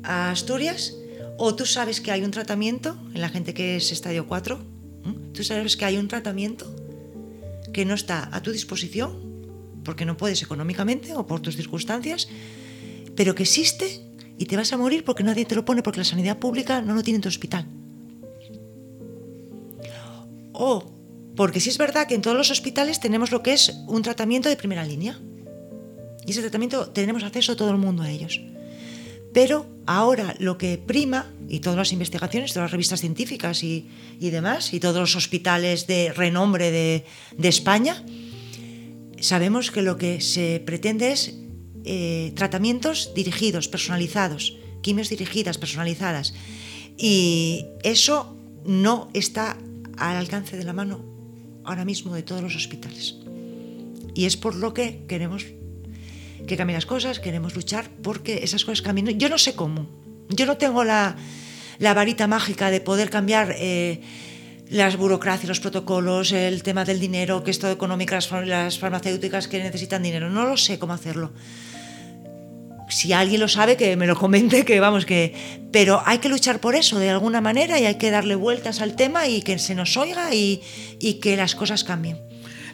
[0.03, 0.93] Asturias,
[1.39, 4.75] o tú sabes que hay un tratamiento en la gente que es estadio 4
[5.33, 6.65] Tú sabes que hay un tratamiento
[7.73, 12.27] que no está a tu disposición, porque no puedes económicamente o por tus circunstancias,
[13.15, 14.01] pero que existe
[14.37, 16.95] y te vas a morir porque nadie te lo pone, porque la sanidad pública no
[16.95, 17.67] lo tiene en tu hospital.
[20.53, 20.94] O
[21.35, 24.49] porque sí es verdad que en todos los hospitales tenemos lo que es un tratamiento
[24.49, 25.19] de primera línea.
[26.25, 28.41] Y ese tratamiento tenemos acceso todo el mundo a ellos.
[29.33, 33.85] Pero ahora lo que prima, y todas las investigaciones, todas las revistas científicas y,
[34.19, 37.03] demás, y todos los hospitales de renombre de,
[37.49, 38.01] España,
[39.19, 41.35] sabemos que lo que se pretende es
[41.83, 46.33] eh, tratamientos dirigidos, personalizados, quimios dirigidas, personalizadas.
[46.97, 49.57] Y eso no está
[49.97, 51.14] al alcance de la mano
[51.65, 53.15] ahora mismo de todos los hospitales.
[54.13, 55.45] Y es por lo que queremos
[56.47, 59.19] que cambien las cosas, queremos luchar porque esas cosas cambien.
[59.19, 59.87] Yo no sé cómo,
[60.29, 61.15] yo no tengo la,
[61.79, 64.01] varita mágica de poder cambiar eh,
[64.69, 69.47] las burocracias, los protocolos, el tema del dinero, que es todo económico, las, las farmacéuticas
[69.47, 70.29] que necesitan dinero.
[70.29, 71.31] No lo sé cómo hacerlo.
[72.89, 75.33] Si alguien lo sabe, que me lo comente, que vamos, que.
[75.71, 78.95] Pero hay que luchar por eso de alguna manera y hay que darle vueltas al
[78.95, 80.61] tema y que se nos oiga y,
[80.99, 82.17] y que las cosas cambien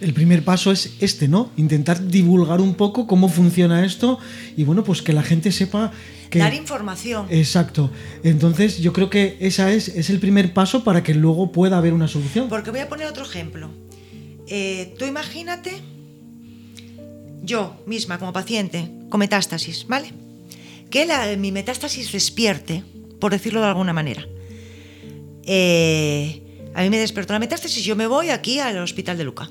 [0.02, 1.52] el primer paso es este, ¿no?
[1.56, 4.20] Intentar divulgar un poco cómo funciona esto
[4.58, 5.92] y bueno, pues que la gente sepa
[6.30, 6.40] que...
[6.40, 7.28] Dar información.
[7.30, 7.92] Exacto.
[8.24, 11.94] Entonces yo creo que esa es, es el primer paso para que luego pueda haber
[11.94, 12.50] una solución.
[12.50, 13.70] Porque voy a poner otro ejemplo.
[14.48, 15.72] Eh, tú imagínate,
[17.42, 20.14] yo misma como paciente con metástasis, ¿vale?
[20.90, 21.06] Que
[21.38, 22.84] mi metástasis despierte,
[23.20, 24.28] por decirlo de alguna manera.
[25.44, 26.42] Eh,
[26.74, 29.50] a mí me despertó la metástasis, yo me voy aquí al hospital de Luca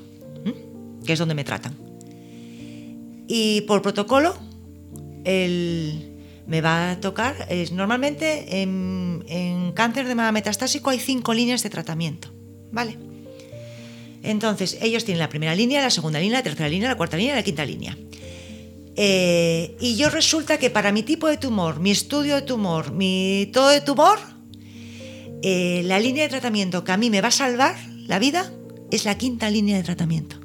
[1.05, 1.75] que es donde me tratan.
[3.27, 4.35] Y por protocolo,
[5.25, 11.69] me va a tocar, es, normalmente en, cáncer de mama metastásico hay cinco líneas de
[11.69, 12.29] tratamiento,
[12.71, 12.97] ¿vale?
[14.23, 17.35] Entonces, ellos tienen la primera línea, la segunda línea, la tercera línea, la cuarta línea
[17.35, 17.97] la quinta línea.
[18.95, 23.49] Eh, y yo resulta que para mi tipo de tumor, mi estudio de tumor, mi
[23.53, 24.19] todo de tumor,
[25.41, 27.75] eh, la línea de tratamiento que a mí me va a salvar
[28.07, 28.51] la vida
[28.91, 30.37] es la quinta línea de tratamiento.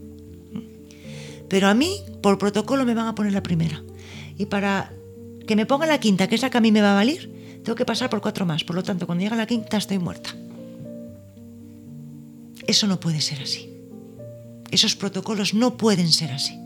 [1.49, 3.83] Pero a mí, por protocolo, me van a poner la primera.
[4.39, 4.93] Y para
[5.47, 7.31] que me pongan la quinta, que es la que a mí me va a valer,
[7.62, 8.65] tengo que pasar por cuatro más.
[8.65, 10.35] Por lo tanto, cuando llega la quinta, estoy muerta.
[12.66, 13.72] Eso no puede ser así.
[14.70, 16.59] Esos protocolos no pueden ser así.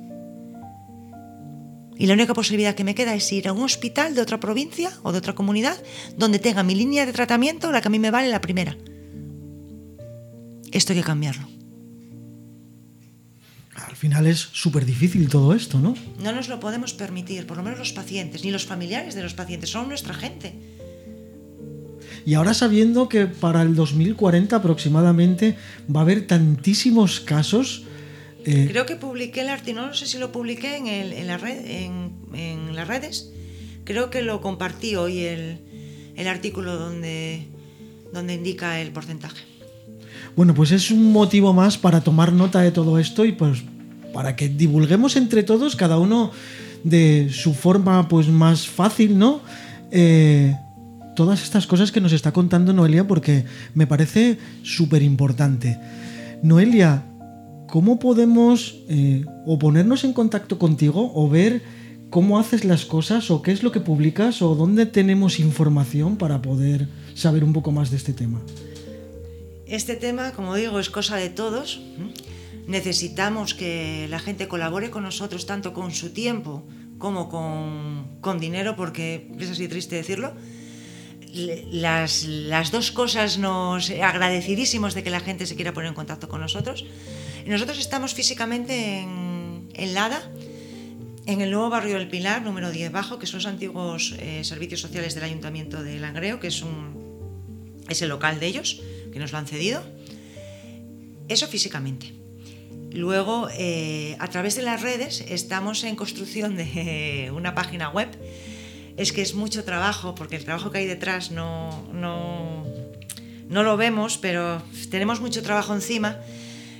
[1.98, 4.90] Y la única posibilidad que me queda es ir a un hospital de otra provincia
[5.02, 5.76] o de otra comunidad
[6.16, 8.76] donde tenga mi línea de tratamiento, la que a mí me vale la primera.
[10.72, 11.46] Esto hay que cambiarlo
[13.86, 15.94] al final es súper difícil todo esto, ¿no?
[16.22, 19.34] No nos lo podemos permitir, por lo menos los pacientes, ni los familiares de los
[19.34, 20.54] pacientes, son nuestra gente.
[22.26, 25.56] Y ahora sabiendo que para el 2040 aproximadamente
[25.94, 27.85] va a haber tantísimos casos,
[28.46, 31.37] Eh, Creo que publiqué el artículo, no sé si lo publiqué en, el- en la
[31.37, 33.30] red, en, en las redes.
[33.85, 35.59] Creo que lo compartí hoy el,
[36.16, 37.48] el artículo donde,
[38.14, 39.42] donde indica el porcentaje.
[40.37, 43.62] Bueno, pues es un motivo más para tomar nota de todo esto y pues
[44.14, 46.30] para que divulguemos entre todos, cada uno
[46.83, 49.42] de su forma pues más fácil, ¿no?
[49.90, 50.56] Eh,
[51.14, 53.44] todas estas cosas que nos está contando Noelia porque
[53.75, 55.79] me parece súper importante.
[56.42, 57.05] Noelia,
[57.68, 61.62] ¿cómo podemos eh, o ponernos en contacto contigo o ver
[62.11, 66.42] cómo haces las cosas o qué es lo que publicas o dónde tenemos información para
[66.42, 68.40] poder saber un poco más de este tema?
[69.66, 71.81] Este tema, como digo, es cosa de todos.
[72.66, 76.64] Necesitamos que la gente colabore con nosotros, tanto con su tiempo
[76.99, 80.33] como con, con dinero, porque es así triste decirlo.
[81.33, 86.29] Las, las dos cosas nos agradecidísimos de que la gente se quiera poner en contacto
[86.29, 86.85] con nosotros.
[87.47, 90.31] Nosotros estamos físicamente en, en Lada,
[91.27, 94.81] en el nuevo barrio del Pilar, número 10 bajo, que son los antiguos eh, servicios
[94.81, 98.81] sociales del Ayuntamiento de Langreo, que es un, es el local de ellos,
[99.12, 99.83] que nos lo han cedido.
[101.29, 102.12] Eso físicamente.
[102.93, 108.09] Luego, eh, a través de las redes, estamos en construcción de una página web.
[109.00, 112.66] Es que es mucho trabajo, porque el trabajo que hay detrás no, no,
[113.48, 114.60] no lo vemos, pero
[114.90, 116.18] tenemos mucho trabajo encima.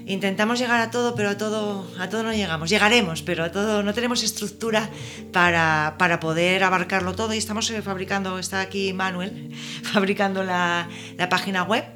[0.04, 2.68] Intentamos llegar a todo, pero a todo, a todo no llegamos.
[2.68, 4.90] Llegaremos, pero a todo no tenemos estructura
[5.33, 7.33] para, para poder abarcarlo todo.
[7.33, 11.87] Y estamos eh, fabricando, está aquí Manuel, fabricando la, la página web.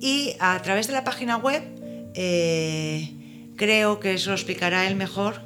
[0.00, 1.62] Y a través de la página web,
[2.16, 3.08] eh,
[3.54, 5.43] creo que eso lo explicará él mejor.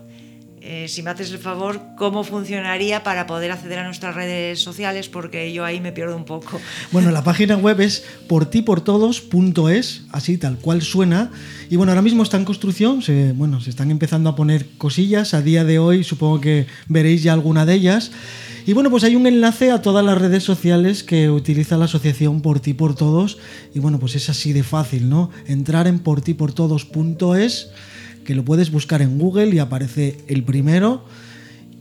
[0.62, 5.08] Eh, si me haces el favor, cómo funcionaría para poder acceder a nuestras redes sociales,
[5.08, 6.60] porque yo ahí me pierdo un poco.
[6.92, 11.30] Bueno, la página web es portiportodos.es, así tal cual suena.
[11.70, 15.34] Y bueno, ahora mismo está en construcción, se, bueno, se están empezando a poner cosillas.
[15.34, 18.10] A día de hoy supongo que veréis ya alguna de ellas.
[18.68, 22.42] Y bueno, pues hay un enlace a todas las redes sociales que utiliza la asociación
[22.42, 23.38] Por Ti Por Todos.
[23.74, 25.30] Y bueno, pues es así de fácil, ¿no?
[25.46, 27.70] Entrar en portiportodos.es,
[28.28, 31.02] que lo puedes buscar en Google y aparece el primero.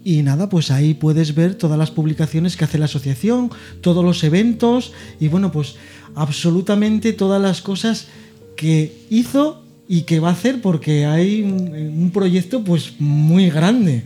[0.06, 4.24] Y nada, pues ahí puedes ver todas las publicaciones que hace la asociación, todos los
[4.24, 5.76] eventos y bueno, pues
[6.16, 8.08] absolutamente todas las cosas
[8.56, 14.06] que hizo y que va a hacer porque hay un, proyecto pues muy grande.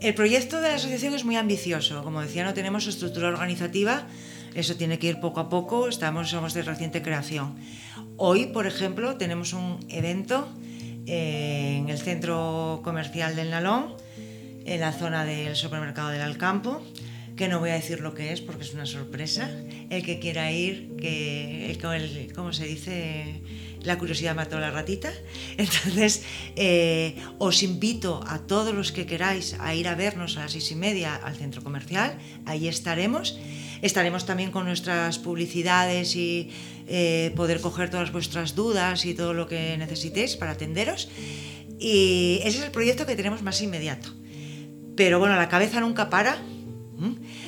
[0.00, 2.02] El proyecto de la asociación es muy ambicioso.
[2.02, 4.08] Como decía, no tenemos estructura organizativa.
[4.56, 5.86] Eso tiene que ir poco a poco.
[5.86, 7.54] Estamos, somos de reciente creación.
[8.16, 10.48] Hoy, por ejemplo, tenemos un evento
[11.08, 13.94] en el centro comercial del Nalón,
[14.64, 16.82] en la zona del supermercado del Alcampo,
[17.36, 19.48] que no voy a decir lo que es porque es una sorpresa.
[19.90, 23.40] El que quiera ir, que, el, el- ¿cómo se dice?
[23.84, 25.10] La curiosidad mató a la ratita.
[25.56, 26.24] Entonces,
[26.56, 30.70] eh, os invito a todos los que queráis a ir a vernos a las seis
[30.72, 32.18] y media al centro comercial.
[32.44, 33.38] Ahí estaremos.
[33.80, 36.50] Estaremos también con nuestras publicidades y
[36.88, 41.10] eh, poder coger todas vuestras dudas y todo lo que necesitéis para atenderos.
[41.78, 44.08] Y ese es el proyecto que tenemos más inmediato.
[44.96, 46.38] Pero bueno, la cabeza nunca para.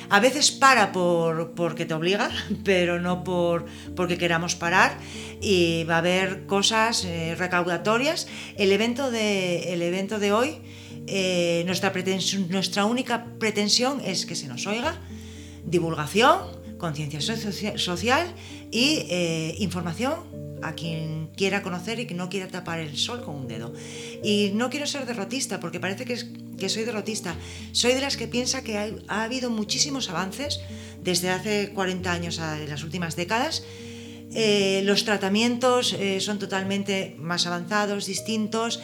[0.09, 2.29] A veces para por, porque te obliga,
[2.63, 4.97] pero no por, porque queramos parar.
[5.41, 8.27] Y va a haber cosas eh, recaudatorias.
[8.57, 10.61] El evento de, el evento de hoy,
[11.07, 11.91] eh, nuestra,
[12.49, 14.99] nuestra única pretensión es que se nos oiga,
[15.65, 18.25] divulgación, conciencia socia- social
[18.71, 20.15] y eh, información
[20.63, 23.73] a quien quiera conocer y que no quiera tapar el sol con un dedo.
[24.23, 27.35] Y no quiero ser derrotista, porque parece que, soy derrotista.
[27.71, 30.59] Soy de las que piensa que ha habido muchísimos avances
[31.03, 33.63] desde hace 40 años a las últimas décadas.
[34.33, 38.81] Eh, los tratamientos eh, son totalmente más avanzados, distintos,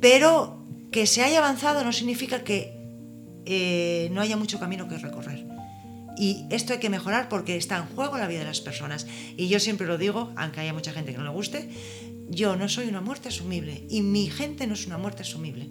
[0.00, 2.76] pero que se haya avanzado no significa que
[4.12, 5.47] no haya mucho camino que recorrer.
[6.18, 9.06] Y esto hay que mejorar porque está en juego la vida de las personas.
[9.36, 11.70] Y yo siempre lo digo, aunque haya mucha gente que no le guste,
[12.28, 15.68] yo no soy una muerte asumible y mi gente no es una muerte asumible.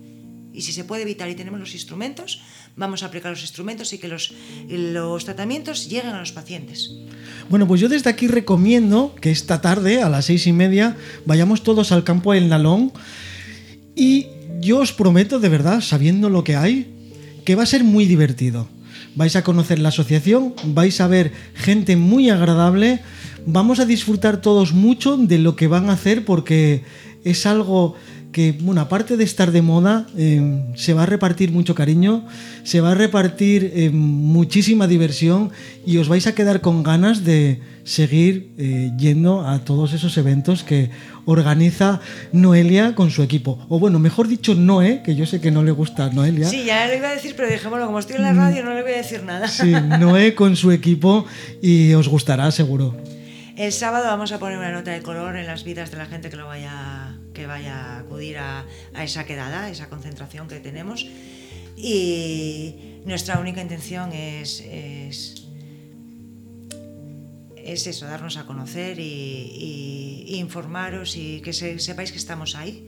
[0.53, 2.41] Y si se puede evitar y tenemos los instrumentos,
[2.75, 4.33] vamos a aplicar los instrumentos y que los,
[4.69, 6.91] los tratamientos lleguen a los pacientes.
[7.49, 11.61] Bueno, pues yo desde aquí recomiendo que esta tarde a las seis y media vayamos
[11.61, 12.91] todos al campo El Nalón
[13.95, 14.27] y
[14.59, 16.87] yo os prometo de verdad, sabiendo lo que hay,
[17.45, 18.67] que va a ser muy divertido.
[19.17, 22.99] Vais a conocer la asociación, vais a ver gente muy agradable,
[23.47, 26.83] vamos a disfrutar todos mucho de lo que van a hacer porque
[27.23, 27.95] es algo
[28.31, 32.27] que, bueno, aparte de estar de moda, eh, se va a repartir mucho cariño,
[32.61, 35.49] se va a repartir eh, muchísima diversión
[35.83, 40.63] y os vais a quedar con ganas de seguir eh, yendo a todos esos eventos
[40.63, 40.91] que
[41.27, 41.99] organiza
[42.31, 43.59] Noelia con su equipo.
[43.69, 46.47] O bueno, mejor dicho, Noé, que yo sé que no le gusta Noelia.
[46.47, 48.81] Sí, ya lo iba a decir, pero dejémoslo, como estoy en la radio no le
[48.81, 49.47] voy a decir nada.
[49.47, 51.25] Sí, Noé con su equipo
[51.61, 52.95] y os gustará seguro.
[53.57, 56.29] El sábado vamos a poner una nota de color en las vidas de la gente
[56.29, 58.65] que lo vaya que vaya a acudir a,
[58.99, 61.05] esa quedada, a esa concentración que tenemos.
[61.75, 65.46] Y nuestra única intención es, es,
[67.67, 72.85] eso, darnos a conocer y, informaros y que sepáis que estamos ahí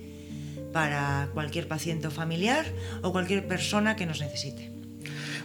[0.73, 2.65] para cualquier paciente familiar
[3.01, 4.71] o cualquier persona que nos necesite.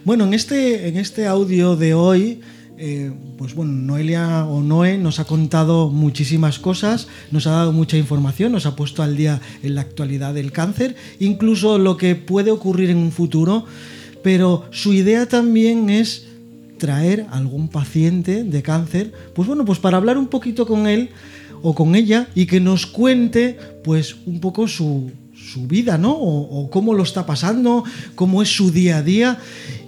[0.03, 2.41] Bueno, en este, en este audio de hoy
[2.77, 7.95] eh, pues bueno, Noelia o Noé nos ha contado muchísimas cosas, nos ha dado mucha
[7.95, 12.51] información, nos ha puesto al día en la actualidad del cáncer, incluso lo que puede
[12.51, 13.65] ocurrir en un futuro,
[14.23, 16.27] pero su idea también es
[16.77, 21.09] traer a algún paciente de cáncer, pues bueno, pues para hablar un poquito con él
[21.61, 25.11] o con ella y que nos cuente pues un poco su,
[25.67, 26.11] vida, ¿no?
[26.11, 27.83] o, cómo lo está pasando,
[28.15, 29.39] cómo es su día a día.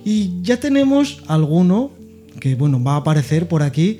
[0.05, 1.91] Y ya tenemos alguno
[2.39, 3.99] que bueno, va a aparecer por aquí.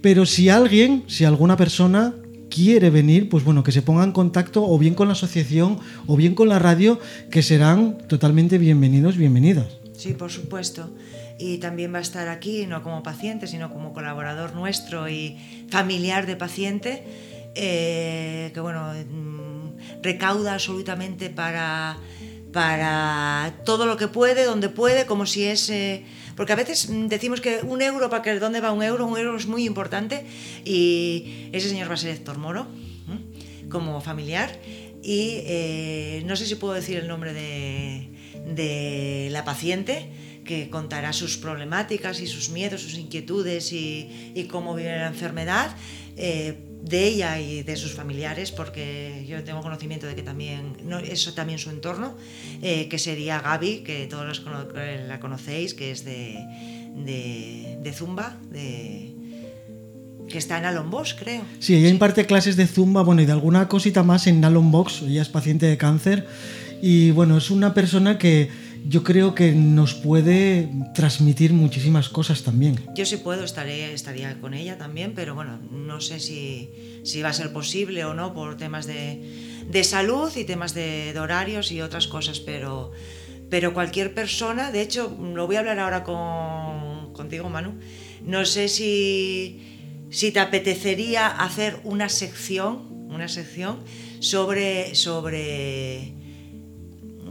[0.00, 2.14] Pero si alguien, si alguna persona
[2.50, 6.16] quiere venir, pues bueno, que se ponga en contacto o bien con la asociación o
[6.16, 9.66] bien con la radio, que serán totalmente bienvenidos, bienvenidas.
[9.96, 10.90] Sí, por supuesto.
[11.38, 15.36] Y también va a estar aquí, no como paciente, sino como colaborador nuestro y
[15.68, 17.02] familiar de paciente,
[17.54, 21.98] eh, que bueno, mm, recauda absolutamente para,
[22.52, 25.72] para todo lo que puede, donde puede, como si es...
[26.36, 29.18] Porque a veces mm, decimos que un euro, para que dónde va un euro, un
[29.18, 30.24] euro es muy importante
[30.64, 32.66] y ese señor va a ser Héctor Moro,
[33.68, 34.58] como familiar.
[35.04, 40.08] Y eh, no sé si puedo decir el nombre de, la paciente,
[40.44, 45.74] que contará sus problemáticas y sus miedos, sus inquietudes y, cómo vive la enfermedad.
[46.16, 50.98] Eh, de ella y de sus familiares, porque yo tengo conocimiento de que también, no,
[50.98, 52.14] eso también su entorno,
[52.60, 54.42] eh, que sería Gaby, que todos
[55.08, 56.44] la conocéis, que es de,
[56.94, 59.14] de, Zumba, de,
[60.28, 61.42] que está en Alon Box, creo.
[61.58, 65.02] Sí, ella imparte clases de Zumba, bueno, y de alguna cosita más en Alon Box,
[65.02, 66.26] ella es paciente de cáncer,
[66.82, 68.50] y bueno, es una persona que
[68.86, 72.78] yo creo que nos puede transmitir muchísimas cosas también.
[72.94, 77.30] Yo sí puedo, estaré, estaría con ella también, pero bueno, no sé si, si va
[77.30, 81.80] a ser posible o no por temas de, de salud y temas de, horarios y
[81.80, 82.92] otras cosas, pero,
[83.48, 87.78] pero cualquier persona, de hecho, lo voy a hablar ahora con, contigo, Manu,
[88.22, 93.78] no sé si, si te apetecería hacer una sección, una sección
[94.20, 94.94] sobre...
[94.94, 96.23] sobre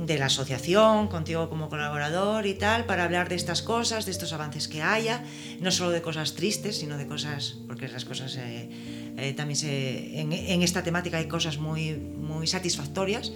[0.05, 4.33] de la asociación, contigo como colaborador y tal, para hablar de estas cosas, de estos
[4.33, 5.23] avances que haya,
[5.61, 8.69] no solo de cosas tristes, sino de cosas, porque esas cosas eh,
[9.17, 13.31] eh, también se, en, esta temática hay cosas muy, muy satisfactorias.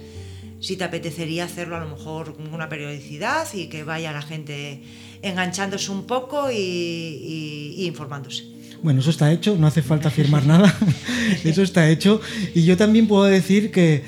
[0.60, 4.82] Si te apetecería hacerlo a lo mejor con una periodicidad y que vaya la gente
[5.22, 8.44] enganchándose un poco y, y informándose.
[8.82, 10.76] Bueno, eso está hecho, no hace falta firmar nada,
[11.44, 12.20] eso está hecho.
[12.54, 14.04] Y yo también puedo decir que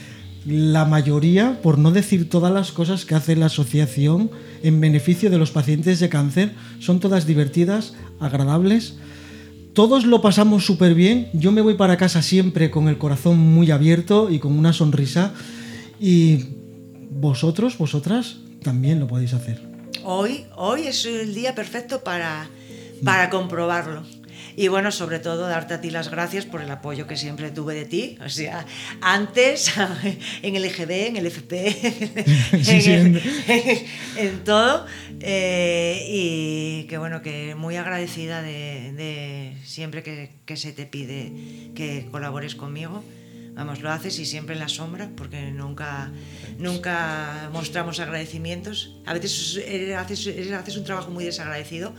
[0.46, 4.30] la mayoría, por no decir todas las cosas que hace la asociación
[4.62, 8.94] en beneficio de los pacientes de cáncer, son todas divertidas, agradables.
[9.74, 11.28] Todos lo pasamos súper bien.
[11.32, 15.32] Yo me voy para casa siempre con el corazón muy abierto y con una sonrisa.
[16.00, 16.46] Y
[17.10, 19.60] vosotros, vosotras, también lo podéis hacer.
[20.04, 22.48] Hoy, hoy es el día perfecto para,
[23.04, 24.02] para comprobarlo.
[24.60, 27.72] Y bueno, sobre todo darte a ti las gracias por el apoyo que siempre tuve
[27.72, 28.18] de ti.
[28.22, 28.66] O sea,
[29.00, 29.72] antes,
[30.42, 31.78] en el EGB, en el FP,
[34.18, 34.84] en, todo.
[35.20, 41.32] Eh, y que bueno, que muy agradecida de, siempre que, que, se te pide
[41.74, 43.02] que colabores conmigo.
[43.54, 46.12] Vamos, lo haces y siempre en la sombra, porque nunca,
[46.58, 49.00] nunca mostramos agradecimientos.
[49.06, 49.58] A veces
[49.96, 51.94] haces, haces un trabajo muy desagradecido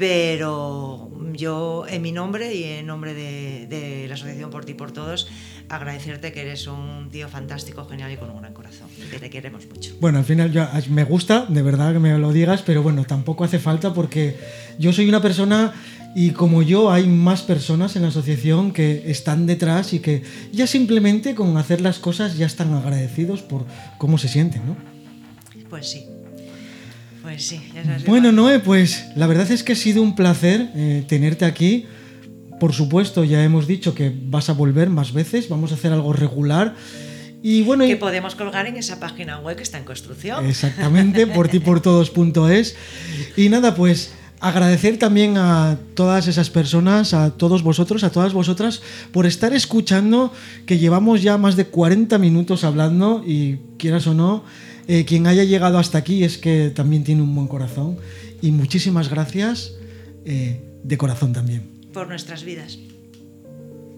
[0.00, 5.28] pero yo en mi nombre y en nombre de, la Asociación Por Ti Por Todos,
[5.68, 9.66] agradecerte que eres un tío fantástico, genial y con un gran corazón, que te queremos
[9.66, 9.94] mucho.
[10.00, 13.44] Bueno, al final yo, me gusta, de verdad que me lo digas, pero bueno, tampoco
[13.44, 14.36] hace falta porque
[14.78, 15.72] yo soy una persona
[16.14, 20.22] y como yo hay más personas en la asociación que están detrás y que
[20.52, 23.64] ya simplemente con hacer las cosas ya están agradecidos por
[23.98, 24.76] cómo se sienten, ¿no?
[25.68, 26.09] Pues sí.
[27.22, 27.60] Pues sí,
[28.06, 31.86] Bueno, Noé, pues la verdad es que ha sido un placer eh, tenerte aquí.
[32.58, 36.12] Por supuesto, ya hemos dicho que vas a volver más veces, vamos a hacer algo
[36.12, 36.74] regular.
[37.42, 40.44] Y bueno, que podemos colgar en esa página web que está en construcción.
[40.46, 42.76] Exactamente, por ti por todos.es.
[43.36, 48.82] Y nada, pues agradecer también a todas esas personas, a todos vosotros, a todas vosotras,
[49.12, 50.32] por estar escuchando,
[50.66, 54.44] que llevamos ya más de 40 minutos hablando y quieras o no,
[54.92, 57.98] eh, quien haya llegado hasta aquí es que también tiene un buen corazón.
[58.42, 59.74] Y muchísimas gracias
[60.24, 61.62] eh, de corazón también.
[61.92, 62.76] Por nuestras vidas.